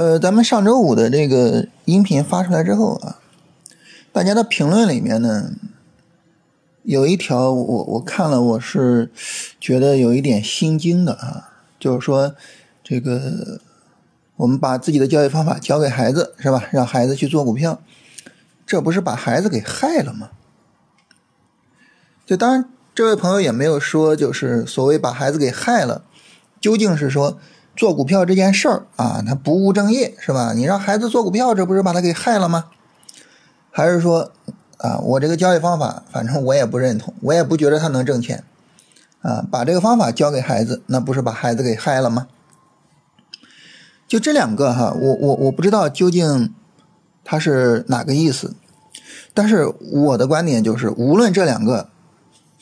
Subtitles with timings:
[0.00, 3.18] 呃，咱们上周五的这个音频发出来之后啊，
[4.12, 5.52] 大家的评论里面呢，
[6.84, 9.10] 有一条我我看了，我是
[9.60, 12.34] 觉得有一点心惊的啊，就是说
[12.82, 13.60] 这个
[14.36, 16.64] 我们把自己的教育方法教给孩子是吧？
[16.72, 17.82] 让孩子去做股票，
[18.66, 20.30] 这不是把孩子给害了吗？
[22.24, 26.04] 就当然，这位朋友也没有说，就是所谓把孩子给害了，
[26.58, 27.38] 究竟是说。
[27.80, 30.52] 做股票这件事儿啊，他不务正业是吧？
[30.52, 32.66] 你让孩子做股票，这不是把他给害了吗？
[33.70, 34.32] 还是说
[34.76, 38.44] 啊，我这个交易方法，反正我也不认同，我也不觉得他能挣钱
[39.22, 39.42] 啊。
[39.50, 42.26] 把这个方法教给孩子，那不是把孩子给害了吗？
[44.06, 46.52] 就这两个哈，我我我不知道究竟
[47.24, 48.54] 他是哪个意思，
[49.32, 51.88] 但是我的观点就是，无论这两个，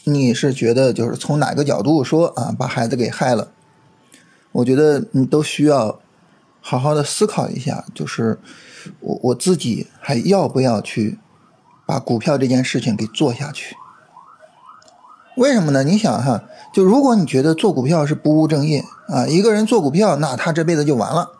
[0.04, 3.48] 你是觉得就是从哪个角度说啊，把孩子给害了。
[4.58, 5.98] 我觉得你都需要
[6.60, 8.38] 好好的思考一下，就是
[9.00, 11.18] 我我自己还要不要去
[11.86, 13.76] 把股票这件事情给做下去？
[15.36, 15.84] 为什么呢？
[15.84, 16.42] 你想哈，
[16.72, 21.30] 就如果你觉得做股票是不务正业啊，一个人做股票，那他这辈子就完了。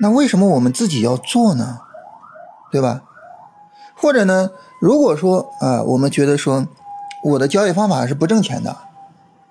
[0.00, 1.80] 那为什么我们自己要做呢？
[2.72, 3.02] 对吧？
[3.94, 6.66] 或者呢，如果说啊，我们觉得说
[7.24, 8.74] 我的交易方法是不挣钱的。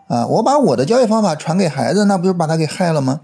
[0.08, 3.22] 啊，我把我的交易方法传给孩子，那不就把他给害了吗？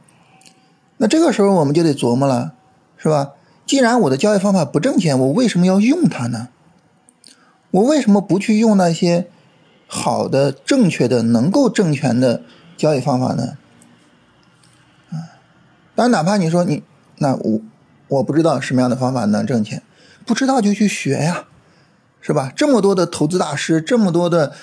[0.97, 2.53] 那这个时候我们就得琢磨了，
[2.97, 3.31] 是吧？
[3.65, 6.47] 既然我的交易方法不挣钱，我为什么要用它呢？
[7.71, 9.27] 我为什么不去用那些
[9.87, 12.41] 好的、正确的、能够挣钱的
[12.75, 13.57] 交易方法呢？
[15.11, 15.37] 啊，
[15.95, 16.83] 当然，哪怕你说你
[17.17, 17.59] 那我
[18.07, 19.83] 我不知道什么样的方法能挣钱，
[20.25, 21.45] 不知道就去学呀，
[22.21, 22.51] 是吧？
[22.55, 24.53] 这么多的投资大师，这么多的。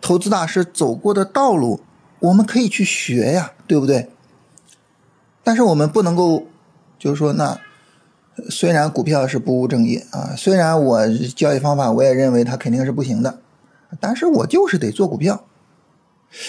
[0.00, 1.80] 投资大师走过的道路，
[2.20, 4.08] 我们可以去学呀，对不对？
[5.42, 6.46] 但是我们不能够，
[6.98, 7.60] 就是说，那
[8.50, 13.38] 虽然股票是不务正业啊，虽然我交易方法我也认为它肯定是不行的，
[14.00, 15.44] 但是我就是得做股票。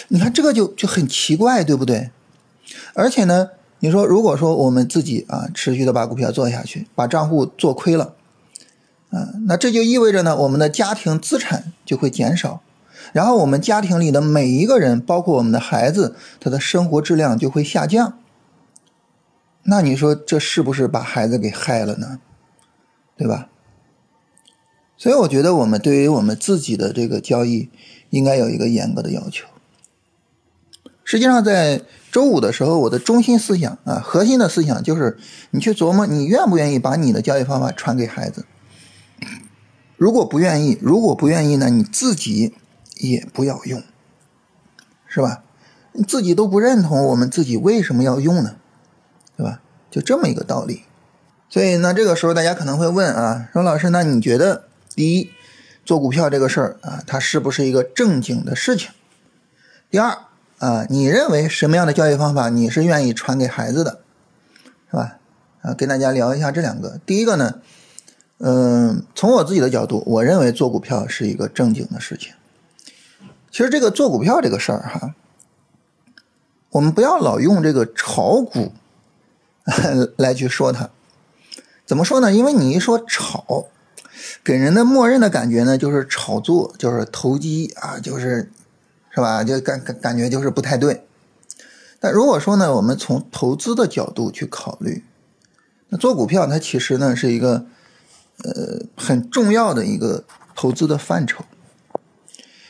[0.09, 2.09] 你看这个就就很奇怪，对不对？
[2.94, 8.16] 而且呢，你说如果说我们自己啊持续的把股票做下去，把账户做亏了，
[9.11, 12.61] 啊，那这就意味着呢，我们的家庭资产就会减少。
[13.13, 18.19] 然后我们家庭里的每一个人，包括我们的孩子，他的生活质量就会下降。
[19.63, 22.19] 那你说这是不是把孩子给害了呢？
[23.18, 23.50] 对吧？
[24.95, 27.69] 所以我觉得我们对于我们自己的这个交易，
[28.09, 29.47] 应该有一个严格的要求。
[31.03, 31.81] 实际上，在
[32.12, 35.18] 周五的时候，我的中心思想啊，核心的思想就是，
[35.51, 38.45] 你去琢磨，你愿不愿意把你的交易方法传给孩子？
[39.97, 42.53] 如果不愿意，如果不愿意呢，你自己。
[42.99, 43.81] 也不要用，
[45.07, 45.43] 是吧？
[46.07, 48.55] 自己都不认同，我们自己为什么要用呢？
[49.35, 49.61] 对吧？
[49.89, 50.83] 就这么一个道理。
[51.49, 55.31] 所以呢，这个时候大家可能会问啊，说老师，那你觉得第一，
[55.85, 58.91] 做股票这个事儿啊，它是不是一个正经的事情？
[59.89, 60.17] 第二
[60.59, 64.01] 啊，你认为什么样的教育方法你是愿意传给孩子的，
[64.91, 65.17] 是吧？
[65.61, 66.99] 啊，跟大家聊一下这两个。
[67.05, 67.61] 第一个呢，
[68.39, 72.33] 嗯，从我自己的角度，我认为做股票是一个正经的事情。
[73.49, 75.15] 其实这个做股票这个事儿哈，
[76.71, 78.71] 我们不要老用这个炒股
[80.17, 80.89] 来去说它。
[81.85, 82.33] 怎么说呢？
[82.33, 83.67] 因为你一说炒，
[84.43, 88.51] 给人的默认的感觉呢，就是炒作，就是投机啊，就是
[89.09, 89.43] 是吧？
[89.43, 91.05] 就感感感觉就是不太对。
[91.99, 95.03] 但如果说呢，我们从投资的角度去考虑，
[95.87, 97.65] 那做股票它其实呢是一个
[98.43, 101.45] 呃很重要的一个投资的范畴。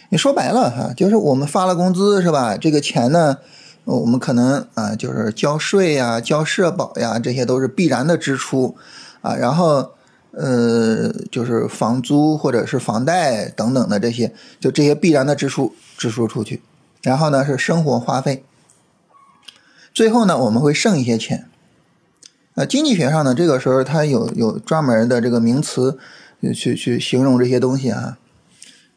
[0.09, 2.55] 你说白了哈，就是我们发了工资是吧？
[2.55, 3.39] 这个钱呢，
[3.83, 8.77] 我们可能啊，就是交税呀、交社保呀，这些都是必然的支出
[9.21, 9.35] 啊。
[9.35, 9.91] 然后
[10.31, 16.61] 呃，就是房租或者是房贷等等的这些，就这些必然的支出支出出去。
[17.01, 18.45] 然后呢是生活花费，
[19.93, 21.49] 最后呢我们会剩一些钱。
[22.55, 25.99] 呃，经济学上呢，这个时候它有有专门的这个名词
[26.55, 28.17] 去去形容这些东西啊。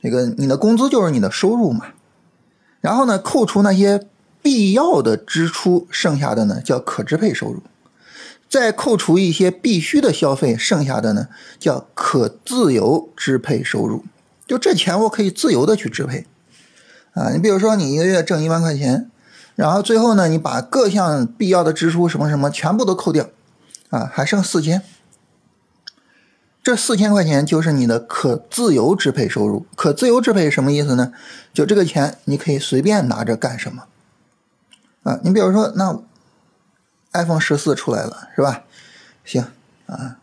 [0.02, 1.86] 这个你的工资就是你的收入嘛，
[2.80, 4.06] 然后呢，扣除那些
[4.40, 7.62] 必要的支出，剩下的呢叫可支配收入，
[8.48, 14.04] 再扣除一些必须的消费，剩下的呢叫可自由支配收入。
[14.46, 16.26] 就这钱我可以自由的去支配
[17.12, 17.30] 啊。
[17.32, 19.10] 你比如说你一个月挣一万块钱，
[19.54, 23.28] 然后最后呢，你把各项必要的支出什么什么全部都扣掉，
[23.90, 24.82] 啊，还剩四千。
[26.62, 29.66] 这四千块钱就是你的可自由支配收入。
[29.74, 31.12] 可自由支配什么意思呢？
[31.54, 33.84] 就这个钱你可以随便拿着干什么
[35.02, 35.18] 啊？
[35.24, 36.02] 你比如说，那
[37.12, 38.64] ，iPhone 十四出来了，是吧？
[39.24, 39.44] 行
[39.86, 40.18] 啊，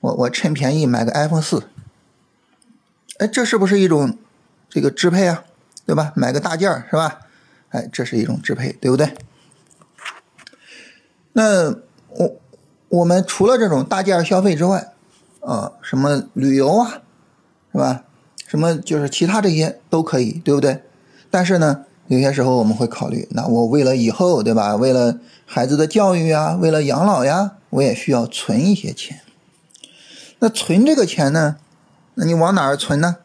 [0.00, 1.64] 我我趁便宜买个 iPhone 四，
[3.18, 4.16] 哎，这是不是一种
[4.70, 5.44] 这个支配啊？
[5.84, 6.12] 对吧？
[6.16, 7.20] 买个大件儿是吧？
[7.68, 9.14] 哎，这是一种支配，对不对？
[11.34, 11.70] 那
[12.08, 12.36] 我
[12.88, 14.94] 我们除了这种大件消费之外，
[15.46, 17.02] 啊，什么旅游啊，
[17.70, 18.02] 是吧？
[18.48, 20.82] 什么就是其他这些都可以，对不对？
[21.30, 24.74] 但是呢，有些时候我们会考虑，那我为了以后，对吧？
[24.74, 29.20] 为了孩子的教育啊，为了养老呀，我也需要存一些钱。
[30.40, 31.56] 那存这个钱呢？
[32.14, 33.18] 那你往哪儿存呢？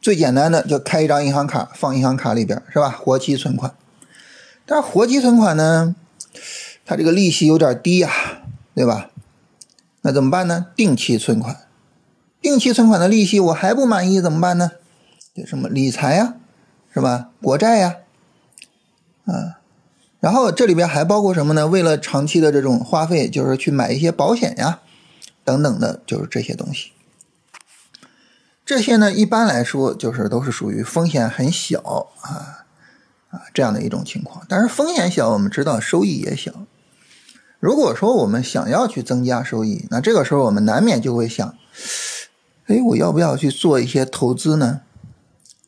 [0.00, 2.90] 最简单的就开一张银行卡，放银行卡里边，是吧？
[2.90, 3.74] 活期存款。
[4.64, 5.96] 但是活期存款呢？
[6.84, 8.10] 它这个利息有点低呀，
[8.76, 9.10] 对吧？
[10.06, 10.66] 那怎么办呢？
[10.76, 11.66] 定期存款，
[12.40, 14.70] 定期存款的利息我还不满意怎么办呢？
[15.34, 16.34] 有什么理财呀，
[16.94, 17.30] 是吧？
[17.42, 17.96] 国债呀，
[19.24, 19.58] 啊，
[20.20, 21.66] 然后这里边还包括什么呢？
[21.66, 24.78] 为了长期的这种花费，就是去买一些保险呀，
[25.42, 26.92] 等等的，就是这些东西。
[28.64, 32.64] 这些呢，一般来说就是都是属于风险很小啊
[33.30, 34.46] 啊这样的一种情况。
[34.48, 36.52] 但是风险小，我们知道收益也小。
[37.66, 41.52] 如果说我们想要去增加收益，那这个时候我们难免就会想，
[42.66, 44.82] 哎，我要不要去做一些投资呢？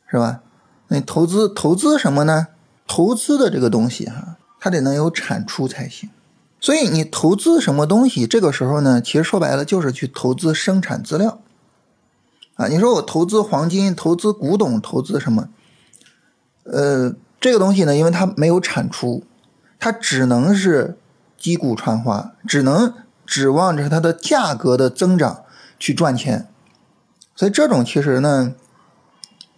[0.09, 0.39] 是吧？
[0.87, 2.47] 那投资投资什么呢？
[2.87, 6.09] 投资的这个东西哈，它得能有产出才行。
[6.61, 11.41] 所以你投资什么东西，这个时候呢，其实说白了就是去投资生产资料
[12.55, 12.67] 啊。
[12.69, 15.49] 你说我投资黄金、投资古董、投资什么？
[16.63, 19.25] 呃，这个东西呢，因为它没有产出，
[19.77, 20.95] 它只能是。
[21.39, 22.93] 击鼓传花，只能
[23.25, 25.43] 指望着它的价格的增长
[25.79, 26.47] 去赚钱，
[27.35, 28.53] 所以这种其实呢，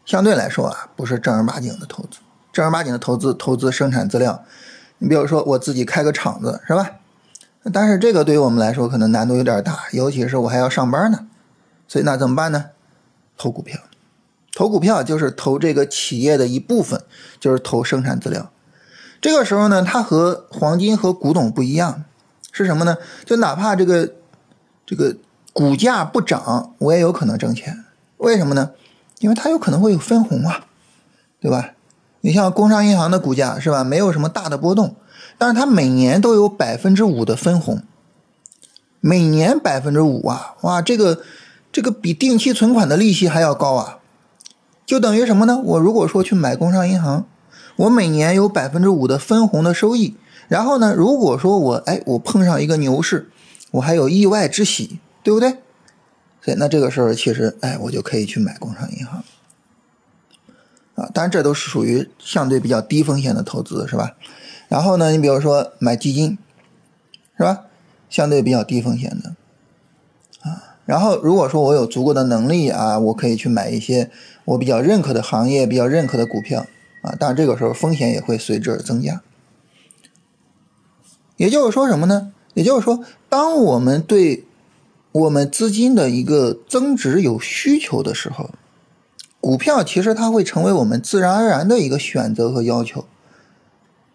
[0.05, 2.19] 相对来说啊，不是正儿八经的投资。
[2.53, 4.43] 正儿八经的投资，投资生产资料。
[4.99, 6.91] 你比如说，我自己开个厂子，是吧？
[7.71, 11.27] 但是这个对于我们来说可能难度有点大，尤其是我还要上班呢。
[11.87, 12.65] 所以那怎么办呢？
[13.37, 13.79] 投股票，
[14.53, 17.01] 投股票就是投这个企业的一部分，
[17.39, 18.51] 就是投生产资料。
[19.21, 22.03] 这个时候呢，它和黄金和古董不一样，
[22.51, 22.97] 是什么呢？
[23.23, 24.13] 就哪怕这个
[24.83, 25.15] 这个
[25.53, 27.85] 股价不涨，我也有可能挣钱。
[28.17, 28.71] 为什么呢？
[29.19, 30.65] 因为它有可能会有分红啊，
[31.39, 31.73] 对吧？
[32.21, 34.95] 你像工商银行的股价是吧，没有什么大的波动，
[35.37, 37.83] 但是它每年都有百分之五的分红，
[38.99, 41.21] 每年百分之五啊，哇，这个
[41.71, 43.99] 这个比定期存款的利息还要高啊，
[44.83, 45.59] 就等于什么呢？
[45.63, 47.27] 我如果说去买工商银行。
[47.81, 50.15] 我每年有百分之五的分红的收益，
[50.47, 53.31] 然后呢，如果说我哎我碰上一个牛市，
[53.71, 55.57] 我还有意外之喜，对不对？
[56.41, 59.23] 所以那这个时候其实哎我就可以去买工商银行，
[60.93, 64.15] 啊，当然这都是属于相对比较低风险的投资，是吧？
[64.67, 66.37] 然后呢，你比如说买基金，
[67.35, 67.65] 是吧？
[68.11, 69.35] 相对比较低风险的，
[70.47, 74.11] 啊，然后如果说我有足够的能力啊，我可以去买一些
[74.45, 76.67] 我比较认可的行业、比较认可的股票。
[77.01, 79.21] 啊，当然这个时候风险也会随之而增加。
[81.37, 82.31] 也就是说什么呢？
[82.53, 84.45] 也就是说，当我们对
[85.11, 88.51] 我们资金的一个增值有需求的时候，
[89.39, 93.05] 股票其实它会成为我们自然而然的一个选择和要求。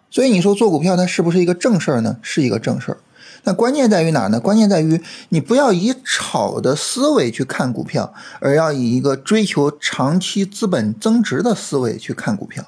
[0.08, 2.18] 所以你说做股票它是不是一个正事儿呢？
[2.22, 2.99] 是一个正事儿。
[3.42, 4.38] 那关键在于哪呢？
[4.38, 12.64] 关键在于你不要以炒的思维去看股票，而要以一个追求长期资本增值的思维去看股票。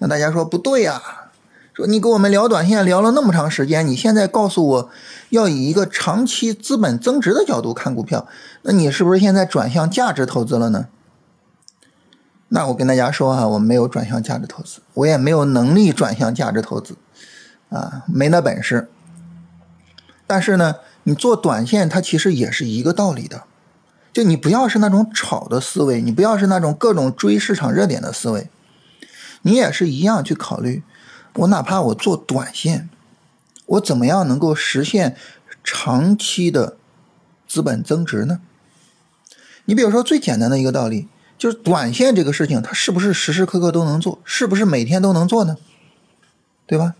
[0.00, 1.00] 那大家说不对呀？
[1.72, 4.90] 说你跟我们聊短线聊了那么长时间，你现在告诉我
[5.28, 8.26] 要以一个长期资本增值的角度看股票，
[8.62, 10.88] 那你是不是现在转向价值投资了呢？
[12.48, 16.96] 那我跟大家说哈，我没有转向价值投资，我也没有能力转向价值投资，
[17.68, 18.88] 啊，没那本事。
[20.26, 23.44] 但是呢，你做短线它其实也是一个道理的，
[24.12, 28.50] 就你不要是那种炒的思维，你不要是那种各种追市场热点的思维。
[29.42, 30.82] 你也是一样去考虑，
[31.34, 32.88] 我哪怕我做短线，
[33.66, 35.16] 我怎么样能够实现
[35.62, 36.76] 长期的
[37.48, 38.40] 资本增值呢？
[39.64, 44.18] 你比如说最简单的一个道理，就是短线这个事情，它是不是时时刻刻都能做？
[44.24, 45.56] 是不是每天都能做呢？
[46.66, 46.94] 对吧？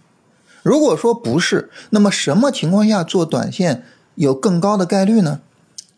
[0.62, 5.40] 如果说不是，那么什么情况下做短线有更高的概率呢？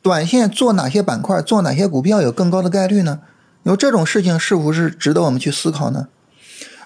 [0.01, 3.21] 短线做哪些板块、做哪些股票有更高的概率呢？
[3.63, 6.09] 有这种事情是不是值得我们去思考呢？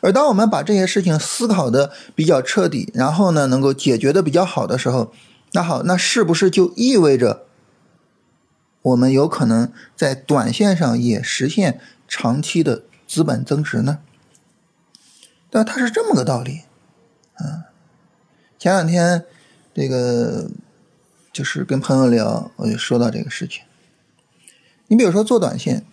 [0.01, 5.13] 而当我们把这些事情思考的比较彻底，然后呢，能够解决的比较好的时候，
[5.53, 7.47] 那好，那是不是就意味着
[8.83, 13.99] 我们有可能在短线上也实现长期的资本增值呢？
[15.51, 16.63] 但它是这么个道理，
[17.41, 17.65] 嗯，
[18.59, 19.25] 前两天
[19.75, 20.51] 这个
[21.33, 23.63] 就是跟朋友聊，我就说到这个事情。
[24.89, 25.85] 你比如说做短线，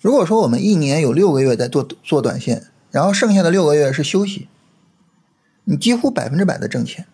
[0.00, 4.48] 如果说我们一年有六个月在做做短线，然后剩下的六个月是休息，
[5.64, 7.06] 你几乎百分之百的挣钱。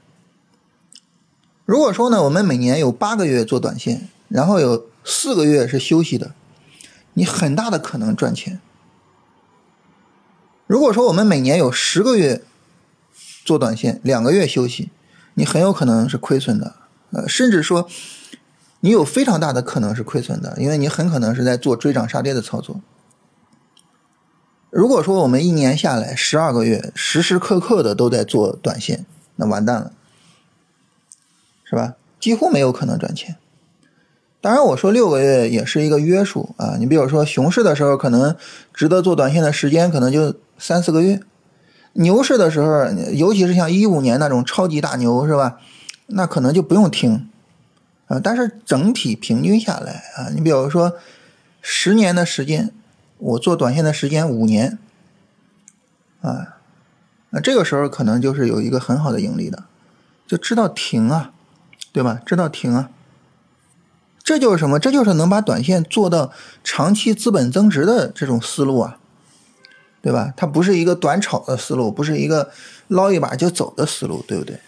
[1.64, 6.32] 如果说呢，我们每年有八个月做短线，然后有四个月是休息的，
[7.14, 8.60] 你很大的可能赚钱。
[10.66, 12.42] 如果说我们每年有十个月
[13.44, 14.90] 做短线，两个月休息，
[15.34, 16.74] 你很有可能是亏损的，
[17.10, 17.88] 呃，甚至说
[18.80, 22.80] 你有非常大的可能是亏损的，因为你很可能是在做追涨杀跌的操作。
[24.74, 29.92] 如果说我们一年下来十二个月，时时刻刻的都在做短线，那完蛋了，
[31.62, 31.94] 是吧？
[32.18, 33.36] 几乎没有可能赚钱。
[34.40, 36.74] 当然，我说六个月也是一个约束啊。
[36.76, 38.34] 你比如说熊市的时候，可能
[38.72, 41.20] 值得做短线的时间可能就三四个月；
[41.92, 45.60] 牛市的时候，尤其是像一五年那种超级大牛，是吧？
[46.06, 47.30] 那可能就不用听
[48.08, 48.20] 啊。
[48.20, 50.94] 但是整体平均下来啊，你比如说
[51.60, 52.72] 十年的时间，
[53.18, 54.78] 我做短线的时间五年
[56.20, 56.58] 啊，
[57.30, 59.64] 那这个时候可能就是有一个很好的盈利的，
[60.26, 61.32] 就知道停啊，
[61.92, 62.20] 对吧？
[62.24, 62.90] 知道停啊。
[64.22, 64.78] 这就是什么？
[64.78, 68.98] 这就是能把短线做到长期资本增值的这种思路啊，
[70.00, 70.32] 对吧？
[70.34, 72.50] 它不是一个短炒的思路，不是一个
[72.88, 74.58] 捞一把就走的思路，对不对？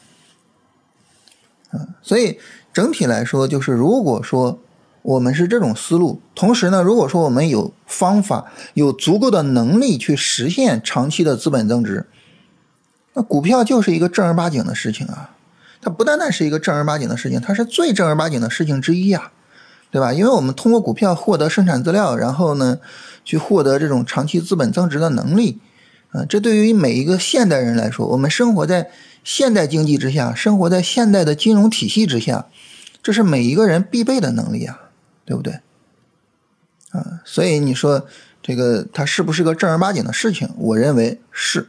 [1.72, 2.38] 嗯，所以
[2.72, 4.58] 整体来说，就是如果说
[5.06, 12.06] 我们是这种思路，同时呢，如果说我们有方法、有足够的能力去实现长期的资本增值，
[13.14, 15.36] 那股票就是一个正儿八经的事情啊！
[15.80, 19.30] 它不单单是一个正儿八经的事情，它是最正儿八经的事情之一啊！
[19.92, 20.12] 对吧？
[20.12, 22.80] 因为我们通过股票获得生产资料，然后呢，
[23.24, 25.60] 去获得这种长期资本增值的能力，
[26.10, 28.90] 啊，这对于每一个现代人来说，我们生活在
[29.22, 32.46] 现代经济之下，生活在现代的金融体系之下，
[33.00, 34.80] 这是每一个人必备的能力啊，
[35.26, 35.60] 对不对？
[36.92, 38.06] 啊，所以你说
[38.42, 40.48] 这个它是不是个正儿八经的事情？
[40.56, 41.68] 我认为是，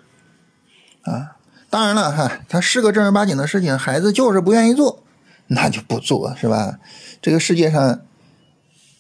[1.02, 1.36] 啊，
[1.70, 5.04] 当然了哈，它是个正儿八经的事情，孩子就是不愿意做，
[5.48, 6.80] 那就不做，是吧？
[7.22, 8.00] 这个世界上。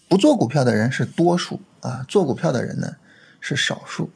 [0.09, 2.95] 不做股票的人是多数啊，做股票的人呢
[3.41, 4.09] 是少数。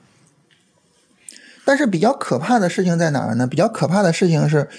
[1.66, 3.46] 但是比较可怕的事情在哪儿呢？
[3.46, 4.70] 比较可怕的事情是，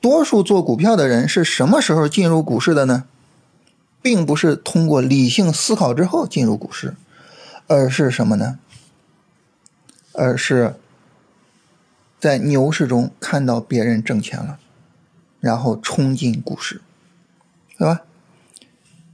[0.00, 3.06] 多数做股票的人是什么时候进入股市的呢？
[4.06, 6.94] 并不是通过理性思考之后进入股市，
[7.66, 8.60] 而是什么呢？
[10.12, 10.76] 而是
[12.20, 14.60] 在牛市中看到别人挣钱了，
[15.40, 16.80] 然后冲进股市，
[17.76, 18.02] 对吧？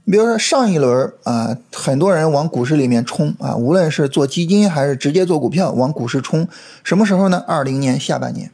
[0.05, 6.47] 比如说上一轮啊，很多人往股市里面冲啊，无论是做基金还是直接做股票往股市冲，
[6.83, 7.43] 什么时候呢？
[7.47, 8.51] 二零年下半年。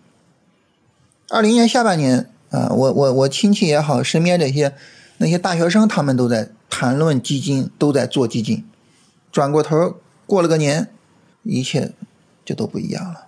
[1.27, 4.74] 二零年下半年啊，我我我亲戚也好，身边这些
[5.19, 8.65] 那些大学生，他们都在谈论基金，都在做基金。
[9.31, 9.95] 转过头
[10.25, 10.89] 过了个年，
[11.43, 11.93] 一切
[12.43, 13.27] 就都不一样了。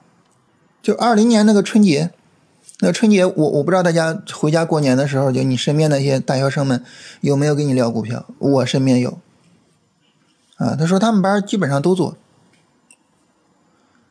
[0.81, 2.12] 就二零年那个春节。
[2.83, 6.83] 那春节，我我不知道大家回家过年的时候，就你身边那些大学生们
[7.19, 8.25] 有没有跟你聊股票？
[8.39, 9.19] 我身边有，
[10.55, 12.17] 啊，他说他们班基本上都做，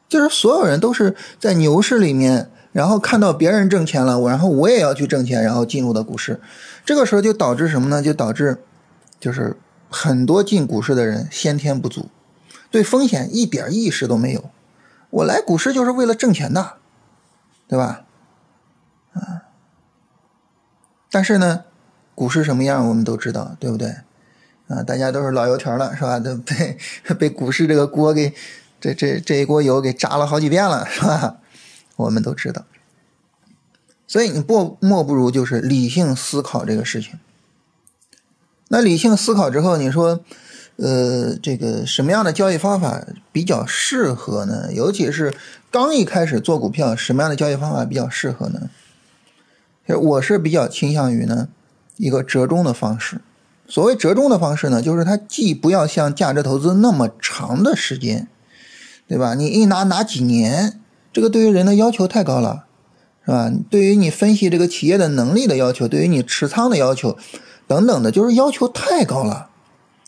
[0.09, 6.41] 就是所有人都是在牛市里面，然后看到别人挣钱了，我然后我也要去挣钱，然后进入的股市，
[6.85, 8.01] 这个时候就导致什么呢？
[8.01, 8.63] 就导致
[9.19, 9.57] 就是
[9.91, 12.09] 很多进股市的人先天不足，
[12.71, 14.51] 对风险一点意识都没有，
[15.11, 16.75] 我来股市就是为了挣钱的，
[17.67, 18.05] 对吧？
[19.13, 19.43] 啊，
[21.11, 21.65] 但是呢，
[22.15, 23.97] 股市什么样我们都知道，对不对？
[24.69, 26.21] 啊，大家都是老油条了，是吧？
[26.21, 26.79] 都被
[27.19, 28.33] 被股市这个锅给
[28.81, 31.39] 这这这一锅油给炸了好几遍了，是吧？
[32.01, 32.65] 我们都知道。
[34.07, 37.19] 所以你不莫不如就是理性思考这个事情。
[38.69, 40.21] 那理性思考之后，你说，
[40.77, 44.73] 呃，这个什么样的交易方法比较适合呢？
[44.73, 45.35] 尤其是
[45.71, 48.71] 刚一开始做股票，什么样的交易方法比较适合呢？
[49.87, 51.49] 我是比较倾向于呢
[51.97, 53.21] 一个折中的方式。
[53.69, 58.29] 所谓折中的方式呢，就是它既不要像价值投资那么长的时间，
[59.07, 59.35] 对吧？
[59.35, 60.80] 你一拿拿几年，
[61.13, 62.67] 这个对于人的要求太高了，
[63.25, 63.51] 是吧？
[63.69, 67.17] 对于你分析这个企业的能力的要求，对于你持仓的要求
[67.67, 69.51] 等等的，就是要求太高了。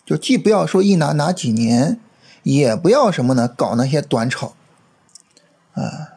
[0.04, 2.00] 就既不要说一拿拿几年，
[2.42, 4.54] 也不要什么呢搞那些短炒，
[5.74, 6.08] 啊。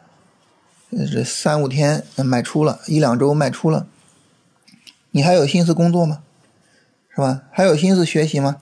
[1.12, 3.86] 这三五天卖出了一两周卖出了，
[5.10, 6.22] 你还有心思工作吗？
[7.10, 7.42] 是吧？
[7.50, 8.58] 还有心思学习吗？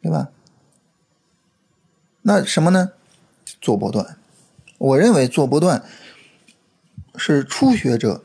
[0.00, 0.28] 对吧？
[2.22, 2.92] 那什么呢？
[3.60, 4.16] 做波段，
[4.82, 5.84] 我认为做波段
[7.14, 8.24] 是初学者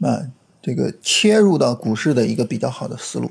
[0.00, 0.28] 啊，
[0.60, 3.30] 这个切入到股市的一个比较好的思路。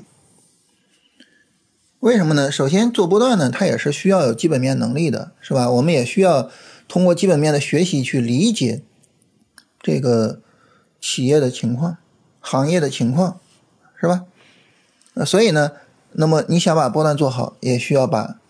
[2.00, 2.50] 为什么呢？
[2.50, 5.70] 首先做波段呢，它也是需要有基本面能力的，是吧？
[5.70, 6.50] 我们也需要
[6.88, 8.82] 通过基本面的学习去理解
[9.80, 10.40] 这个
[11.00, 11.98] 企业的情况、
[12.40, 13.38] 行业的情况，
[14.00, 14.24] 是吧？
[15.14, 15.70] 呃，所以呢，
[16.12, 18.40] 那么你想把波段做好，也需要把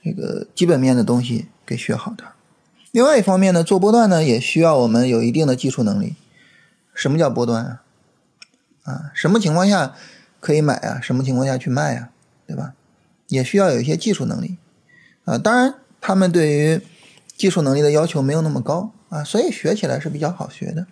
[0.00, 2.24] 这个基本面的东西给学好的。
[2.92, 6.14] 另外一方面呢，做波段呢，也需要我们有一定的技术能力。
[6.94, 7.82] 什么叫波段啊？
[8.84, 9.94] 啊，什么情况下
[10.38, 11.00] 可以买啊？
[11.00, 12.10] 什么情况下去卖啊？
[12.46, 12.74] 对吧？
[13.28, 14.58] 也需要有一些技术能力，
[15.24, 16.82] 啊，当然他们对于
[17.34, 20.86] 技术能力的要求没有那么高啊，所以学起来是比较好学的，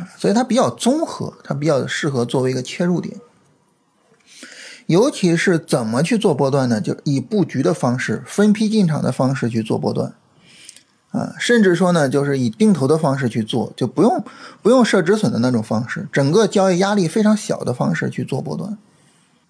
[0.00, 3.16] 啊，所以它比较综合，它比较适合作为一个切入点。
[4.86, 6.80] 尤其是怎么去做波段呢？
[6.80, 10.14] 就以布局的方式、分批进场的方式去做波段，
[11.16, 14.22] 啊，甚至说呢，就是以定投的方式去做，就不用
[14.62, 18.78] 不用设止损的那种方式，整个交易压力非常小的方式去做波段。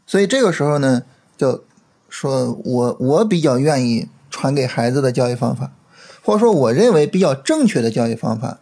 [0.07, 1.03] 所以这个时候呢。
[1.39, 1.63] 就
[2.09, 5.71] 说我我比较愿意传给孩子的交易方法，
[6.23, 8.61] 或者说我认为比较正确的交易方法，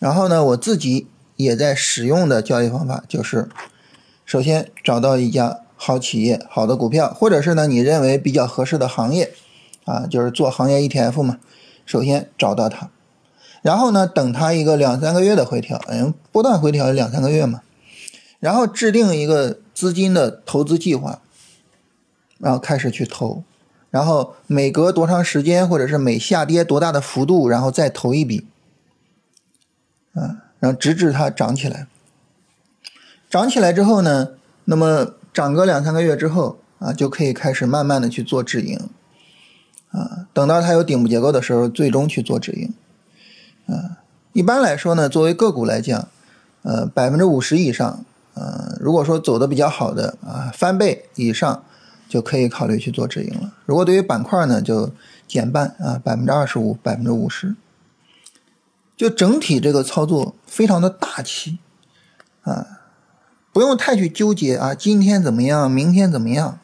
[0.00, 3.48] 然后呢，我自己也在使用的交易方法就是，
[4.26, 9.32] 首先找到一家好企业、好的股票，或者是呢你认为比较合适的行业，
[9.84, 11.38] 啊，就是做行业 ETF 嘛，
[11.88, 12.90] 首先找到它，
[13.62, 17.62] 然后呢等它一个两三个月的回调，嗯，波段回调两三个月嘛，
[18.38, 21.20] 然后制定一个资金的投资计划。
[22.40, 23.42] 然后开始去投，
[23.90, 28.46] 然后每隔多长时间，或者是每下跌多大的幅度，然后再投一笔，
[30.14, 31.88] 啊，然后直至它涨起来。
[33.28, 34.34] 涨起来之后呢，
[34.66, 38.88] 那么涨个两三个月之后啊，就可以开始慢慢的去做止盈，
[39.90, 42.74] 啊，等到它有顶部结构的时候，最终去做止盈，
[43.66, 43.98] 啊，
[44.32, 46.08] 一般来说呢，作为个股来讲，
[46.62, 51.62] 呃，百分之五十以上，呃，如果说走的比较好的啊，翻倍以上。
[52.10, 53.52] 就可以考虑去做止盈了。
[53.66, 54.90] 如果对于板块呢，就
[55.26, 57.54] 减半啊，百分之二十五、百分之五十。
[58.96, 61.58] 就整体这个操作非常的大气
[62.44, 62.66] 啊，
[63.52, 66.58] 不用太去纠结啊，今天怎么样，明天怎么样。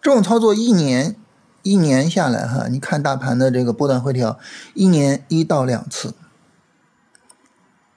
[0.00, 1.16] 这种操作一年
[1.62, 4.38] 一年下来哈，你看大盘的这个波段回调，
[4.74, 6.14] 一年一到两次。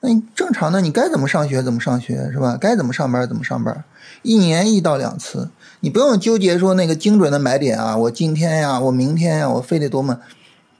[0.02, 2.58] 那你正常的，你该怎么上学怎么上学是吧？
[2.60, 3.86] 该怎么上班怎么上班，
[4.22, 5.50] 一年一到两次，
[5.80, 10.20] 你不用纠结说那个精准的买点啊，我今天呀，我明天呀，我非得多么，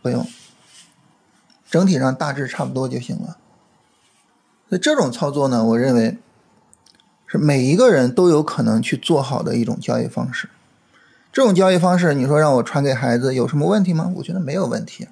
[0.02, 0.28] 不用，
[1.70, 3.38] 整体上大致差不多就行了。
[4.68, 6.18] 所以这种操作呢，我认为
[7.26, 10.50] 是每一个人都有可能去做好的一种交易方式。
[11.34, 14.14] 这种交易方式，你说让我传给孩子有什么问题吗？
[14.18, 15.08] 我觉得没有问题，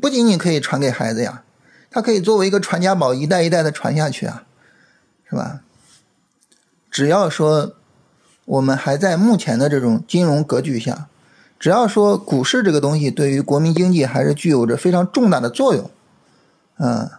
[0.00, 1.44] 不仅仅可以传给孩子呀。
[1.90, 4.44] 它可以作为一个传家宝，一代一代的传下去啊，
[5.28, 5.60] 是吧？
[6.90, 7.74] 只要说
[8.46, 11.08] 我们还在目前的这种金融格局下，
[11.58, 15.90] 只要说股市这个东西对于国民经济还是具有着非常重大的作用，
[16.78, 17.10] 嗯，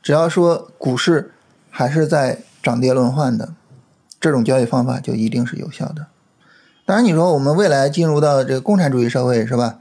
[0.00, 1.32] 只要说股市
[1.68, 3.52] 还是在涨跌轮换的，
[4.20, 6.06] 这种交易方法就一定是有效的。
[6.84, 9.78] 当然，你说我们未来进入到这个共产主义社会，是吧？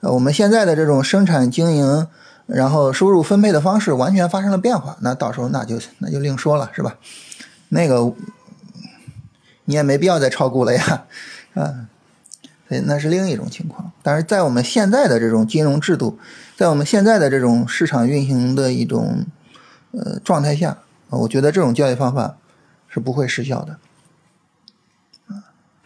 [0.00, 2.06] 呃，我们现在的这种生产经营。
[2.46, 6.94] 然后收入分配的方式完全发生了变化，那到时候那就那就另说了，是吧？
[7.70, 8.12] 那个
[9.64, 11.06] 你也没必要再炒股了呀，
[11.54, 11.88] 啊，
[12.68, 13.90] 所以那是另一种情况。
[14.00, 16.20] 但是在我们现在的这种金融制度，
[16.56, 19.26] 在我们现在的这种市场运行的一种
[19.90, 20.78] 呃状态下，
[21.10, 22.36] 我觉得这种交易方法
[22.88, 23.76] 是不会失效的。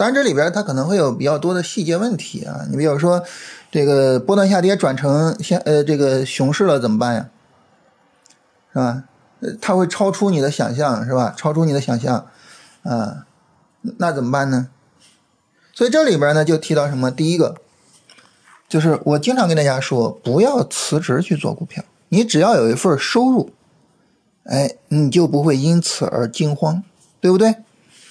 [0.00, 3.22] 当然这里边它可能会有比较多的细节问题啊，你比如说。
[3.72, 7.30] 这个波段下跌转成现呃这个熊市了怎么办呀？
[8.72, 9.04] 是吧？
[9.60, 11.32] 它会超出你的想象，是吧？
[11.36, 12.26] 超出你的想象，
[12.82, 13.26] 啊，
[13.98, 14.70] 那怎么办呢？
[15.72, 17.12] 所以这里边呢就提到什么？
[17.12, 17.54] 第一个，
[18.68, 23.52] 就是我经常跟大家说，不要辞职去做股票，你只要有一份收入，
[24.46, 26.82] 哎，你就不会因此而惊慌，
[27.20, 27.54] 对不对？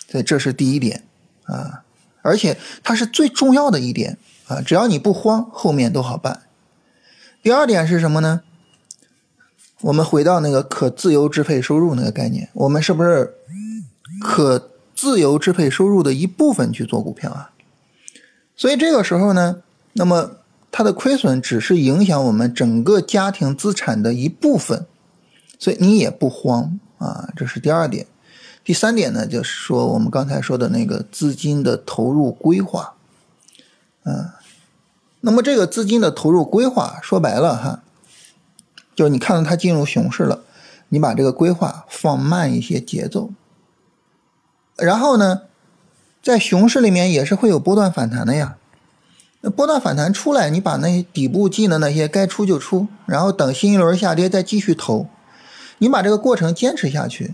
[0.10, 1.04] 所以这是第一点
[1.52, 1.84] 啊，
[2.22, 4.18] 而且它是最重要的一点。
[4.48, 6.42] 啊，只要你不慌，后面都好办。
[7.44, 8.42] 第二点是什么呢？
[9.82, 13.36] 我们回到那个可自由支配收入那个概念，我们是不是
[14.20, 17.52] 可自由支配收入的一部分去做股票啊？
[18.56, 19.62] 所以这个时候呢，
[19.94, 20.32] 那么
[20.72, 24.88] 它的亏损只是影响我们整个家庭资产的一部分，
[25.60, 27.30] 所以你也不慌啊。
[27.36, 28.08] 这是第二点。
[28.70, 32.94] 第三点呢，就是说我们刚才说的那个资金的投入规划，
[34.04, 34.30] 嗯。
[35.22, 37.82] 那么这个资金的投入规划，说白了哈，
[38.96, 40.44] 就是你看到它进入熊市了，
[40.90, 43.32] 你把这个规划放慢一些节奏。
[44.76, 45.42] 然后呢，
[46.22, 48.58] 在熊市里面也是会有波段反弹的呀。
[49.42, 55.08] 那波段反弹出来，你把那些底部进的那些该出就出，然后等新一轮下跌再继续投。
[55.80, 57.34] 你把这个过程坚持下去，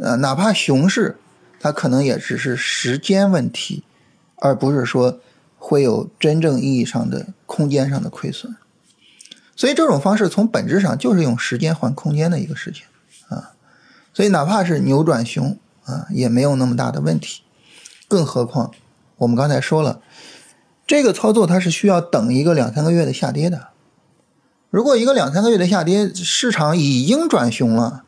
[0.00, 1.16] 呃，哪怕熊市，
[1.60, 3.82] 它可能也只是时间问题，
[4.36, 5.20] 而不是说
[5.58, 8.56] 会有真正意义上的空间上的亏损。
[9.56, 12.84] 所以这种方式从本质上就是用时间换空间的一个事情
[13.28, 13.54] 啊。
[14.14, 17.42] 所以哪怕是扭转熊啊，也没有那么大的问题。
[18.06, 18.70] 更何况
[19.16, 20.00] 我们刚才说了，
[20.86, 23.68] 这个操作它是需要等一个两三个月的下跌的。
[24.70, 28.04] 如果一个两三个月的下跌，市场已经转熊了，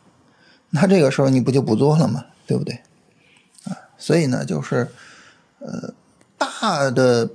[0.70, 2.26] 那这个时候你不就不做了吗？
[2.46, 2.80] 对不对？
[3.64, 4.88] 啊，所以呢，就是
[5.58, 5.92] 呃，
[6.38, 7.30] 大的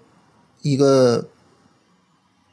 [0.62, 1.28] 一个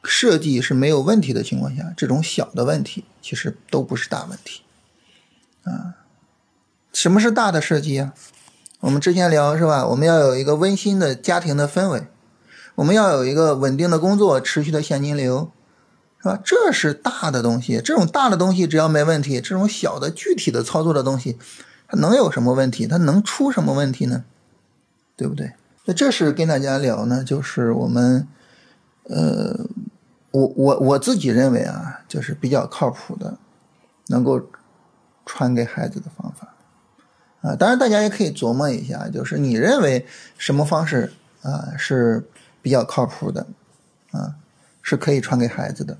[0.03, 4.61] 设计是没有问题的情况下，这种小的问题其实都不是大问题。
[5.63, 5.95] 啊，
[6.91, 8.13] 什么是大的设计啊？
[8.81, 9.87] 我们之前聊是吧？
[9.87, 12.07] 我们要有一个温馨的家庭的氛围，
[12.75, 15.49] 我们要有一个稳定的工作，持续的现金流。
[16.23, 16.39] 是吧？
[16.41, 21.37] 这是大的东西，这种大的东西只要没问题，这种小的具体的操作的东西，
[21.85, 22.87] 它能有什么问题？
[22.87, 24.23] 它能出什么问题呢？
[25.17, 25.51] 对不对？
[25.83, 28.25] 那这是跟大家聊呢，就是我们，
[29.03, 29.67] 呃，
[30.31, 33.37] 我我我自己认为啊，就是比较靠谱的，
[34.07, 34.41] 能够
[35.25, 36.55] 传给孩子的方法
[37.41, 37.53] 啊。
[37.53, 40.07] 当然，大家也可以琢磨一下，就是你认为
[40.37, 42.25] 什么方式啊是
[42.61, 43.45] 比较靠谱的
[44.11, 44.35] 啊，
[44.81, 45.97] 是可以传给孩子的。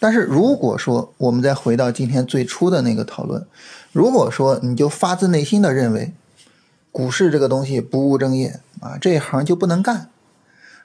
[0.00, 3.46] 但是如果说我们再回到今天最初的那个讨论，
[3.92, 6.12] 如果说你就发自内心的认为
[6.90, 10.08] 股市这个东西不务正业啊，这一行就不能干。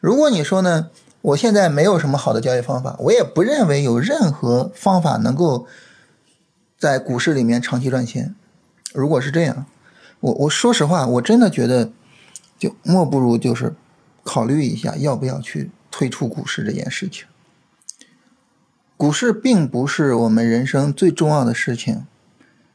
[0.01, 0.89] 如果你说呢，
[1.21, 5.65] 我现在没有什么好的交易方法，我也不认为有任何方法能够
[6.78, 8.36] 在股市里面长期赚钱。
[8.93, 9.65] 如果是这样，
[10.19, 11.89] 我我说实话，我真的觉得
[12.60, 13.73] 就莫不如就是
[14.23, 17.25] 考虑一下要不要去退出股市这件事情。
[18.98, 22.06] 股市并不是我们人生最重要的事情，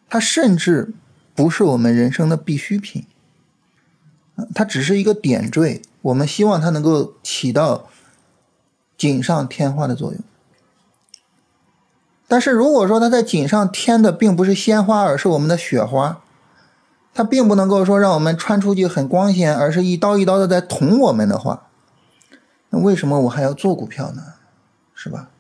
[0.09, 0.93] 它甚至
[1.35, 3.07] 不是我们人生的必需品，
[4.55, 5.81] 它只是一个点缀。
[6.03, 7.89] 我们希望它能够起到
[8.99, 10.21] 锦上添花的作用。
[12.29, 16.21] 但是如果说它在锦上添的并不是鲜花，而是我们的雪花，
[17.13, 21.67] 它并不能够说让我们穿出去很光鲜，而是一刀一刀的在捅我们的话，
[22.69, 24.23] 那为什么我还要做股票呢？
[24.95, 25.31] 是吧？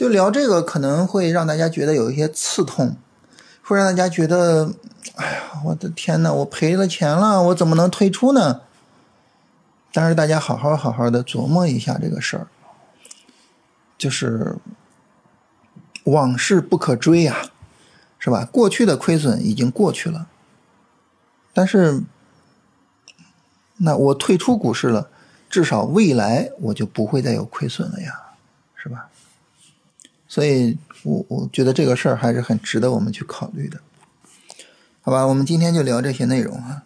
[0.00, 2.96] 就聊这个可能会让大家觉得有一些刺痛，
[3.62, 4.72] 会让大家觉得，
[5.16, 8.62] 哎呀，我的天呐，我赔了钱了，我怎么能退出呢？
[9.92, 12.46] 但是大家好好好好的琢磨一下这个事儿，
[13.98, 14.56] 就是
[16.04, 17.36] 往事不可追呀，
[18.18, 18.48] 是吧？
[18.50, 20.28] 过去的亏损已经过去了，
[21.52, 22.02] 但是
[23.76, 25.10] 那我退出股市了，
[25.50, 28.29] 至少未来我就不会再有亏损了呀，
[30.30, 33.80] 所以，我我觉得这个事儿还是很值得我们去考虑的，
[35.00, 35.26] 好吧？
[35.26, 36.84] 我们今天就聊这些内容啊。